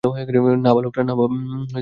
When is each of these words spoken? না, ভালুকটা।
না, 0.63 0.69
ভালুকটা। 0.75 1.01